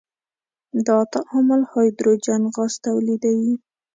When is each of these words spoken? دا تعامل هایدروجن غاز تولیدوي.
دا 0.87 0.97
تعامل 1.13 1.61
هایدروجن 1.71 2.41
غاز 2.53 2.73
تولیدوي. 2.85 3.53